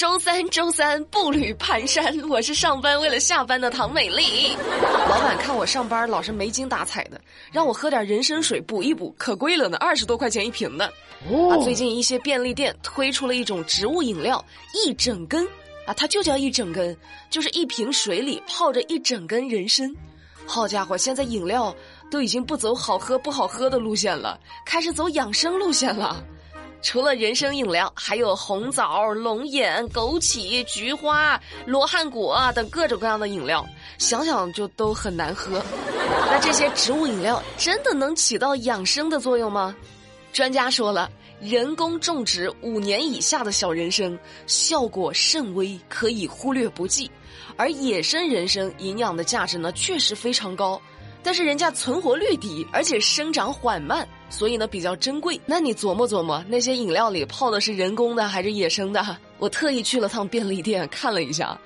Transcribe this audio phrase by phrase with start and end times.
[0.00, 4.56] 周三，周三步履蹒跚，我是上班为了下班的唐美丽。
[5.10, 7.20] 老板看我上班老是没精打采的，
[7.52, 10.86] 让我喝点人参水补一补，可贵了呢，二十多块钱一瓶的。
[11.50, 14.42] 啊，最近一些便利店推出了一种植物饮料，
[14.72, 15.46] 一整根
[15.84, 16.96] 啊，它就叫一整根，
[17.28, 19.94] 就是一瓶水里泡着一整根人参。
[20.46, 21.76] 好家伙，现在饮料
[22.10, 26.24] 都已经不走好喝不好喝的路线了，开始走养生路线了。
[26.82, 33.66] 除了人参饮料，还有红枣、龙眼、枸杞、菊花、罗汉果等各种各样的饮料，
[33.98, 35.62] 想想就都很难喝。
[36.30, 39.76] 那这些植物饮料真的能起到养生的作用吗？
[40.32, 41.10] 专家说了，
[41.40, 47.10] 人工种植五年以下的小人参效果甚微，可以忽略不计。
[47.56, 50.80] 而野生人参营养的价值呢，确实非常高。
[51.22, 55.38] 但是人家存活率低，而且生长缓慢，所以呢比较珍贵。
[55.44, 59.18] 那你琢磨琢磨，那些饮料里泡的是人工的还是野生的？
[59.38, 61.60] 我特意去了趟便利店看了一下，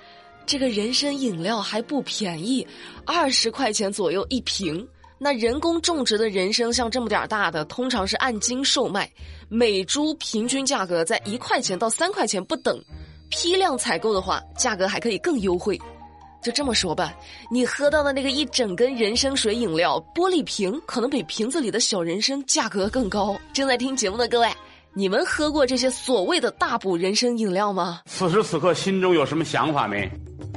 [0.46, 2.66] 这个人参饮料还不便宜，
[3.04, 4.84] 二十块钱左右一瓶。
[5.16, 9.10] 那人工种植的人参像这么点儿大的，通常是按斤售卖，
[9.48, 12.82] 每株平均价格在一块钱到三块钱不等。
[13.30, 15.80] 批量采购的话，价格还可以更优惠。
[16.44, 17.16] 就这么说吧，
[17.50, 23.34] 你喝到的那个一整根人参水饮料，玻璃瓶可能比瓶子里的小人参价格更高。
[23.54, 24.48] 正在听节目的各位，
[24.92, 28.02] 你们喝过这些所谓的大补人参饮料吗？
[28.04, 30.06] 此时此刻心中有什么想法没？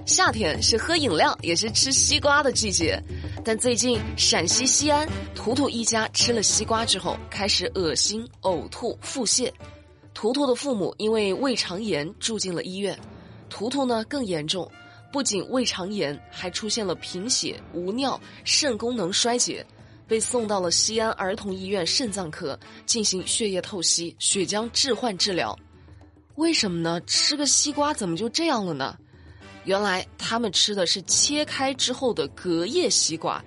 [0.05, 3.01] 夏天是喝饮料，也是吃西瓜的季节。
[3.45, 9.49] 但最近陕西西安，图图一家吃了西瓜之后，开始恶心、呕吐、腹泻。
[10.13, 12.97] 图图的父母因为胃肠炎住进了医院，
[13.49, 14.69] 图图呢更严重。
[15.11, 19.65] 不仅胃肠炎，还出现了贫血、无尿、肾功能衰竭，
[20.07, 25.57] 被送到了西安儿童医院肾脏科进行血液透析、血浆置换治疗。
[26.35, 27.01] 为什么呢？
[27.07, 28.97] 吃个西瓜怎么就这样了呢？
[29.63, 33.43] 原来他们吃的是切开之后的隔夜西瓜。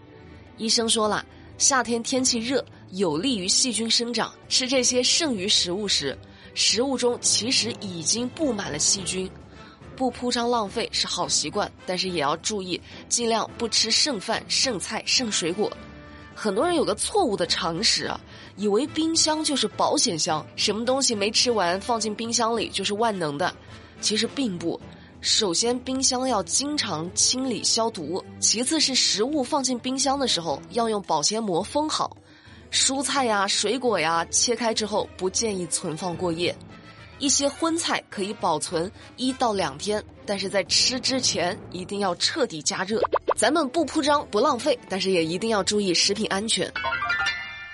[0.58, 1.24] 医生说了，
[1.56, 4.34] 夏天天气热，有利于细菌生长。
[4.48, 6.18] 吃这些剩余食物时，
[6.54, 9.30] 食物中其实已经布满了细菌。
[10.00, 12.80] 不铺张浪费是好习惯，但是也要注意，
[13.10, 15.70] 尽量不吃剩饭、剩菜、剩水果。
[16.34, 18.18] 很多人有个错误的常识啊，
[18.56, 23.54] 以为冰箱就是保险箱，什么东西没吃完放进冰箱里就是万能的。
[24.00, 24.80] 其实并不。
[25.20, 32.16] 首先，冰箱要经常清理消毒；其次是食物放进冰箱的时候要用保鲜膜封好。
[32.70, 36.56] 蔬菜呀、水果呀，切开之后不建议存放过夜。
[37.20, 43.00] 一些荤菜可以保存一到两天，但是在吃之前一定要彻底加热。
[43.36, 46.70] 咱们不铺张不浪费，但是也一定要注意食品安全。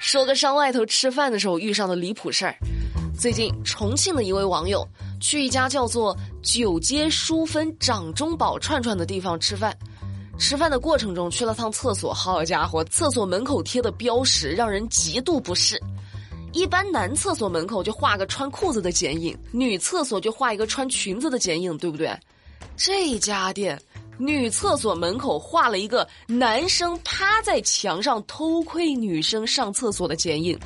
[0.00, 2.54] 说个上外头吃饭的时候遇上的离谱事儿：
[3.18, 4.86] 最近重庆的一位网友
[5.20, 9.76] 去一家叫做“九街淑芬掌中宝”串串的地方吃饭，
[10.38, 15.80] 吃饭的过程中去了趟厕所，好家伙，厕所门口贴的标识让人极度不适。
[16.56, 22.18] 一般男厕所门口就画个穿裤子的剪影，女厕所就画一个穿裙子的剪影，对不对？
[22.78, 23.78] 这家店
[24.16, 30.58] 女厕所门口画了一个男生趴在墙上偷窥女生上厕所的剪影，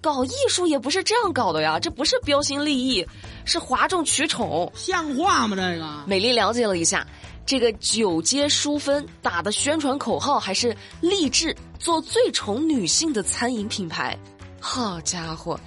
[0.00, 3.04] 搞艺术也不是这样搞的呀，这不是标新立异，
[3.44, 5.56] 是哗众取宠，像话吗？
[5.56, 7.04] 这个美丽了解了一下，
[7.44, 14.16] 这个九街淑芬打的宣传口号还是励志做最宠女性的餐饮品牌。
[14.60, 15.58] 好家伙，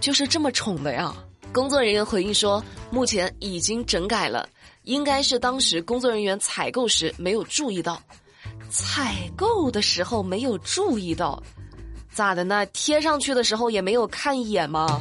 [0.00, 1.14] 就是这么宠的呀！
[1.52, 4.48] 工作人员回应说，目前已经整改了，
[4.82, 8.00] 应该是当时工作人员采购时没有注意到，
[8.70, 11.42] 采购的时候没有注意到，
[12.12, 12.66] 咋的呢？
[12.66, 15.00] 贴上去的时候也没有看一眼吗？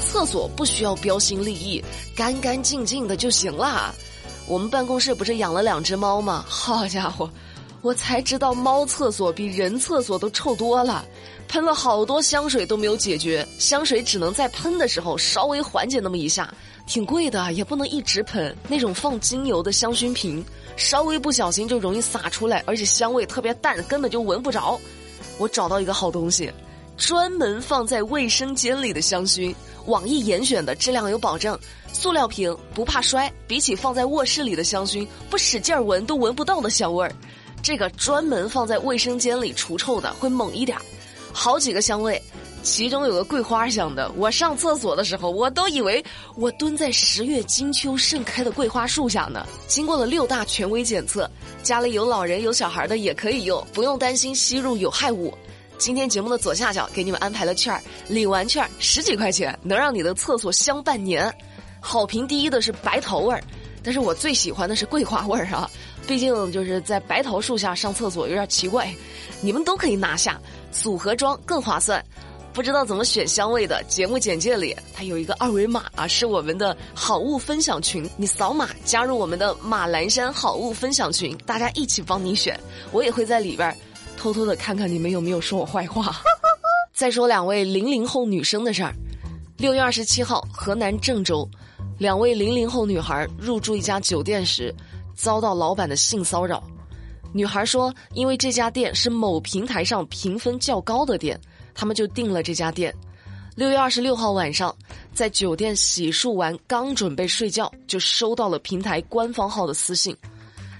[0.00, 1.82] 厕所不需要标新立异，
[2.16, 3.94] 干干净净的就行了。
[4.46, 6.44] 我们办公室不是养了两只猫吗？
[6.48, 7.30] 好家伙！
[7.82, 11.02] 我才知道猫厕所比人厕所都臭多了，
[11.48, 16.52] 喷了好多香水都没有解决，香水只能在喷的时候稍微缓解那么一下，
[16.86, 18.54] 挺贵的，也不能一直喷。
[18.68, 20.44] 那种放精油的香薰瓶，
[20.76, 24.78] 稍微不小心就容易洒出来，而且香味特别淡，根本就闻不着。
[25.38, 26.52] 我找到一个好东西，
[26.98, 29.54] 专门放在卫生间里的香薰，
[29.86, 31.58] 网易严选的，质量有保证，
[31.94, 37.10] 塑料瓶不怕摔，比起放在卧室里的香薰，不使劲闻都闻不到的香味儿。
[37.62, 40.76] 这个专门放在卫生间里除臭的会猛一点
[41.32, 42.20] 好几个香味，
[42.62, 44.10] 其中有个桂花香的。
[44.16, 46.04] 我上厕所的时候，我都以为
[46.34, 49.46] 我蹲在十月金秋盛开的桂花树下呢。
[49.68, 51.30] 经过了六大权威检测，
[51.62, 55.32] 家里有老人有小孩的也可以用，不用担心吸入有害物。
[55.78, 61.32] 今天节目的左下角给你们安排了券儿，领完券儿十几块钱能让你的厕所香半年。
[61.80, 63.42] 好评第一的是白桃味儿，
[63.82, 65.70] 但是我最喜欢的是桂花味儿啊，
[66.10, 68.92] 毕竟就是在白桃树下上厕所有点奇怪。
[69.40, 70.40] 你们都可以拿下，
[70.72, 72.04] 组合装更划算。
[72.52, 82.58] 不知道怎么选香味的，节目简介里它有一个二维码啊，是我们的好物分享群，你扫码加入我们的马栏山好物分享群，大家一起帮你选，
[82.90, 83.72] 我也会在里边
[84.16, 86.20] 偷偷的看看你们有没有说我坏话。
[86.92, 88.92] 再说两位零零后女生的事儿，
[89.58, 91.48] 六月二十七号，河南郑州，
[91.98, 94.74] 两位零零后女孩入住一家酒店时，
[95.20, 96.62] 遭到老板的性骚扰。
[97.32, 101.38] 女孩说，因为这家店是某平台上评分较高的店。
[101.72, 102.94] 他们就订了这家店。
[103.54, 104.74] 六月二十六号晚上，
[105.14, 110.14] 在酒店洗漱完，刚准备睡觉，就收到了平台官方号的私信。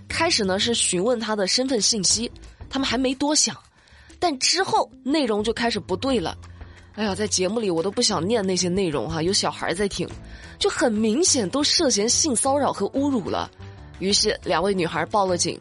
[0.08, 2.30] 开始呢是询问他的身份信息，
[2.68, 3.56] 他们还没多想，
[4.18, 6.36] 但之后内容就开始不对了。
[6.96, 10.06] 哎呀，在节目里我都不想念那些内容哈，有小孩在听，
[10.58, 13.48] 就很明显都涉嫌性骚扰和侮辱了。
[14.00, 15.56] 于是两位女孩报了警，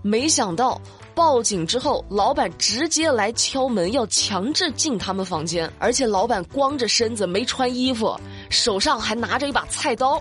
[0.00, 0.80] 没想到。
[1.14, 8.18] 报警之后，老板直接来敲门，要强制进他们房间，而且老板光着身子，没穿衣服，
[8.50, 10.20] 手上还拿着一把菜刀。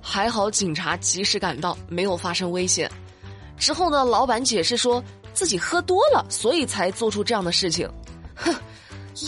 [0.00, 2.90] 还好警察及时赶到，没有发生危险。
[3.58, 5.04] 之后呢，老板解释说
[5.34, 7.86] 自己喝多了，所以才做出这样的事情。
[8.34, 8.54] 哼，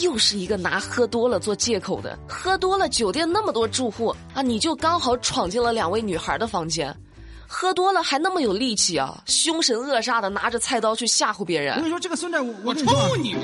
[0.01, 2.19] 又是一个拿喝多了做借口的。
[2.27, 6.97] 喝多了，酒店那么多住户啊，你就刚好闯进了两位女孩的房间。
[7.55, 9.23] 喝多了还那么有力气啊！
[9.27, 11.75] 凶神恶煞的拿着菜刀去吓唬别人。
[11.75, 13.37] 我跟你说，这个孙子，我我抽你！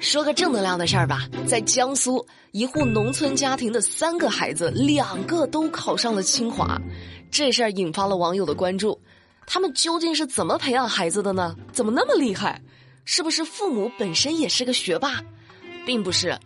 [0.00, 6.76] 说个正能量的事儿吧，在江苏一户农村家庭的三个孩子，两个都考上了清华，
[7.30, 9.00] 这事儿引发了网友的关注。
[9.46, 11.54] 他们究竟是怎么培养孩子的呢？
[11.72, 12.60] 怎么那么厉害？
[13.04, 15.22] 是不是父母本身也是个学霸？
[15.86, 16.36] 并不是，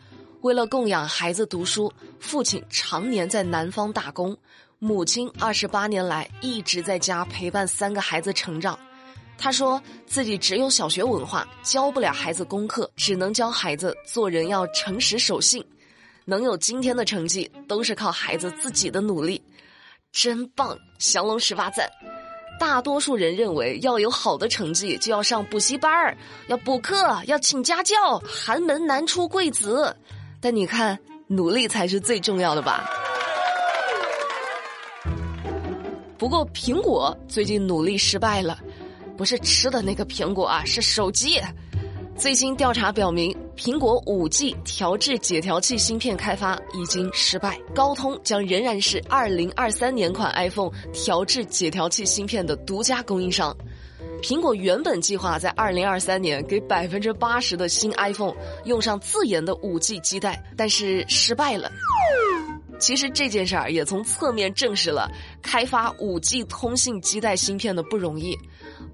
[0.42, 1.90] 为了供养孩子读书，
[2.20, 4.36] 父亲常年在南方打工。
[4.78, 8.78] 母亲二十八年来一直在家陪伴三个孩子成长，
[9.38, 15.64] 他说自己只有小学文化，教不了孩子功课，只能教孩子做人要诚实守信。
[16.26, 19.42] 能有今天的成绩，都是靠孩子自己的努力，
[20.12, 20.76] 真棒！
[20.98, 21.90] 降龙十八赞。
[22.60, 26.14] 大多数人认为要有好的成绩，就要上补习班儿，
[26.48, 29.96] 要补课，要请家教，寒门难出贵子。
[30.38, 32.90] 但你看，努力才是最重要的吧。
[36.18, 38.58] 不过苹果最近努力失败了，
[39.16, 41.40] 不是吃的那个苹果啊，是手机。
[42.16, 53.54] 最新调查表明，苹果五 G 调制解调器芯片开发已经失败，高通将仍然是二零二三年款 iPhone 调制解调器芯片的独家供应商。
[54.22, 58.34] 苹果原本计划在二零二三年给百分之八十的新 iPhone
[58.64, 61.70] 用上自研的五 G 基带，但是失败了。
[62.78, 65.10] 其实这件事儿也从侧面证实了
[65.46, 68.36] 开发五 G 通信基带芯片的不容易，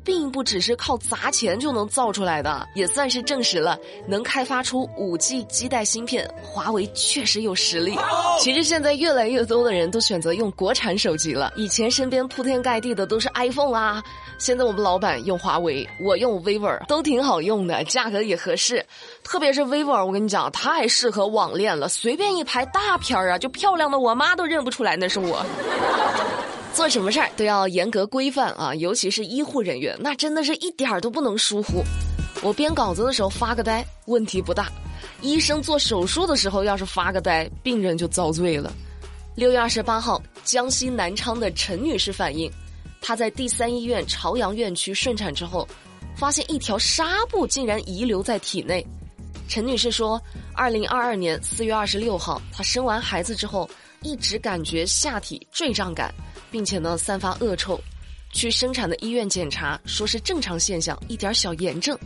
[0.05, 3.77] 并不只是靠砸钱就能造出来的，也算是证实了
[4.07, 7.99] 能开发出五 G 基带芯片，华为确实有实力。
[8.39, 14.01] 其实现在越来越多的人都选择用国产手机了，以前身边铺天盖地的都是 iPhone 啊，
[14.39, 18.85] 现在我们老板用华为，我用 vivo，都挺好用的，价格也合适，
[19.25, 23.73] 特别是 vivo，我跟你讲太适合网恋了，随便一拍大片儿啊，就漂。
[23.73, 25.43] 漂亮的我妈都认不出来那是我。
[26.75, 31.85] 做什么事儿都要严格规范啊，尤其是医护人员，那真的是一点儿都不能疏忽。
[32.43, 34.65] 我编稿子的时候发个呆，问题不大；
[35.20, 38.73] 医生做手术的时候要是发个呆，病人就遭罪了。
[39.35, 42.51] 六月二十八号，江西南昌的陈女士反映，
[43.03, 45.69] 她在第三医院朝阳院区顺产之后，
[46.17, 48.85] 发现一条纱布竟然遗留在体内。
[49.46, 50.20] 陈女士说，
[50.55, 53.69] 二零二二年四月二十六号，她生完孩子之后，
[54.03, 56.13] 一直感觉下体坠胀感，
[56.53, 57.81] 并且呢散发恶臭，
[58.32, 61.99] 去生产的医院检查，说是正常现象，一点小炎症。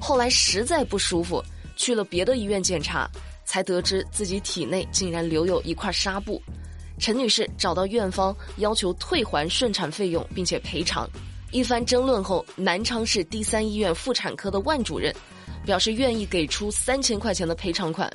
[0.00, 1.44] 后来实在不舒服，
[1.76, 3.10] 去了别的医院检查，
[3.44, 6.40] 才得知自己体内竟然留有一块纱布。
[6.98, 11.06] 陈女士找到院方，要求退还顺产费用，并且赔偿。
[11.50, 15.14] 一番争论后，南昌市第三医院妇产科的万主任。
[15.66, 18.10] 表示愿意给出三千块钱的赔偿款。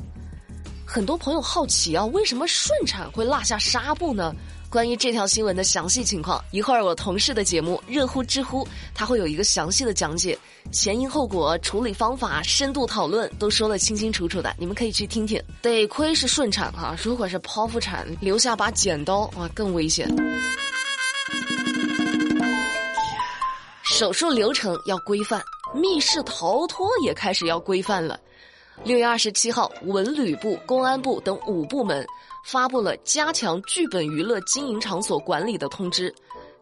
[0.86, 4.34] 很多朋友好奇啊，为什么顺产会落下纱布呢？
[4.70, 10.38] 关于这条新闻的详细情况，一会儿我同事的节目热乎知乎，他会有一个详细的讲解，
[10.72, 15.42] 前因后果、处理方法、深度讨论都说得清清楚楚的，你们可以去听听。
[15.62, 20.10] 得亏是顺产哈，如果是剖腹产，留下把剪刀啊，更危险。
[23.84, 25.42] 手术流程要规范。
[25.76, 28.20] 密室逃脱也开始要规范了。
[28.84, 32.06] 六月二十七号，文旅部、公安部等五部门
[32.44, 36.14] 发布了加强剧本娱乐经营场所管理的通知。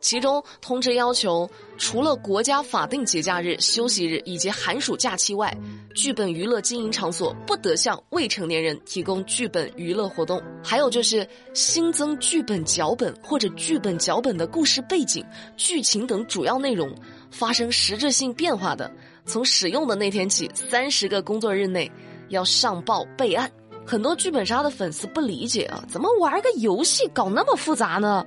[0.01, 5.55] 其中通知要求，除了国家法定节假日、休息日以及寒暑假期外，
[5.93, 10.41] 剧本娱乐经营场所不得向未成年人提供剧本娱乐活动。
[10.63, 15.23] 还有就是新增剧本脚本或者剧本脚本的故事背景、
[15.55, 16.91] 剧情等主要内容
[17.29, 18.91] 发生实质性变化的，
[19.31, 21.89] 从使用的那天起三十个工作日内
[22.27, 23.49] 要上报备案。
[23.85, 28.25] 很多剧本杀的粉丝不理解啊，怎么玩个游戏搞那么复杂呢？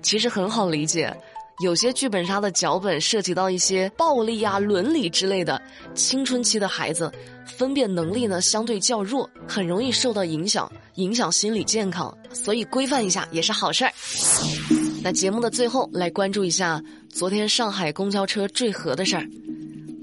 [0.00, 1.12] 其实很好理解，
[1.64, 5.60] 有些剧本杀的脚本涉及到一些暴力啊、伦理之类的，
[5.92, 7.10] 青春期的孩子
[7.44, 13.92] 分辨能力呢相对较弱，很容易受到影响，影响心理健康，所以规范一下也是好事儿。
[15.02, 16.80] 那节目的最后来关注一下
[17.10, 19.28] 昨天上海公交车坠河的事儿。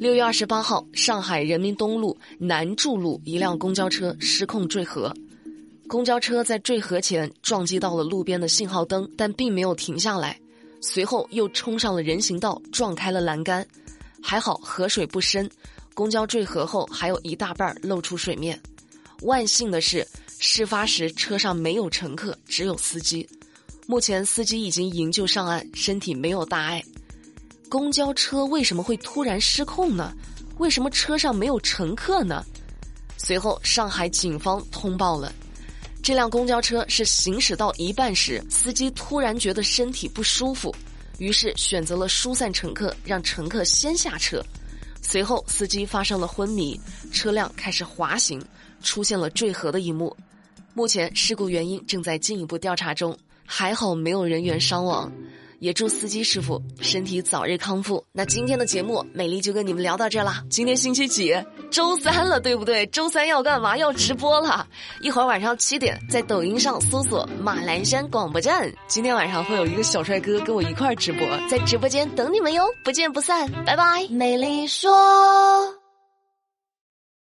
[0.02, 5.14] 六月二十八号，上海人民东路南筑路一辆公交车失控坠河。
[5.88, 10.36] 公交车在坠河前撞击到了路边的信号灯，但并没有停下来，
[10.82, 13.64] 随后又冲上了人行道，撞开了栏杆。
[14.24, 15.48] 还好河水不深，
[15.94, 18.60] 公交坠河后还有一大半露出水面。
[19.22, 20.04] 万幸的是，
[20.40, 23.30] 事发时车上没有乘客，只有司机。
[23.86, 26.84] 目前司机已经营救上岸，身体没有大碍。
[27.72, 30.14] 公交车为什么会突然失控呢？
[30.58, 32.44] 为什么车上没有乘客呢？
[33.16, 35.32] 随后，上海警方通报了。
[36.04, 40.76] 这辆公交车是行驶到一半时，司机突然觉得身体不舒服，
[41.18, 44.44] 于是选择了疏散乘客，让乘客先下车。
[45.02, 46.78] 随后，司机发生了昏迷，
[47.14, 48.44] 车辆开始滑行，
[48.84, 50.14] 出现了坠河的一幕。
[50.74, 55.10] 目前事故原因正在进一步调查中，还好没有人员伤亡。
[55.62, 58.04] 也祝司机师傅身体早日康复。
[58.12, 60.44] 那今天的节目，美丽就跟你们聊到这啦。
[60.50, 61.32] 今天星期几？
[61.70, 62.84] 周三了，对不对？
[62.88, 63.78] 周三要干嘛？
[63.78, 64.68] 要直播了。
[65.02, 68.74] 一会儿晚上七点，在抖音上搜索“马栏山广播站”。
[68.90, 74.08] 今天晚上会有一个小帅哥跟我一块儿直播，在直播间等你们哟，不见不散，拜拜。
[74.10, 75.81] 美丽说。